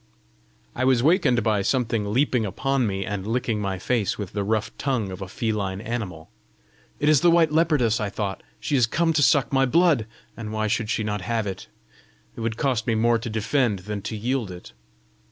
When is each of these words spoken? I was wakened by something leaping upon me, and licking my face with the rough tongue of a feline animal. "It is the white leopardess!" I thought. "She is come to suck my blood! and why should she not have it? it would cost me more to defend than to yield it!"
I 0.75 0.83
was 0.83 1.03
wakened 1.03 1.43
by 1.43 1.61
something 1.61 2.11
leaping 2.11 2.43
upon 2.43 2.87
me, 2.87 3.05
and 3.05 3.27
licking 3.27 3.61
my 3.61 3.77
face 3.77 4.17
with 4.17 4.33
the 4.33 4.43
rough 4.43 4.75
tongue 4.79 5.11
of 5.11 5.21
a 5.21 5.27
feline 5.27 5.79
animal. 5.79 6.31
"It 6.99 7.07
is 7.07 7.21
the 7.21 7.29
white 7.29 7.51
leopardess!" 7.51 7.99
I 7.99 8.09
thought. 8.09 8.41
"She 8.59 8.75
is 8.75 8.87
come 8.87 9.13
to 9.13 9.21
suck 9.21 9.53
my 9.53 9.67
blood! 9.67 10.07
and 10.35 10.51
why 10.51 10.65
should 10.65 10.89
she 10.89 11.03
not 11.03 11.21
have 11.21 11.45
it? 11.45 11.67
it 12.35 12.41
would 12.41 12.57
cost 12.57 12.87
me 12.87 12.95
more 12.95 13.19
to 13.19 13.29
defend 13.29 13.81
than 13.85 14.01
to 14.01 14.15
yield 14.17 14.49
it!" 14.49 14.71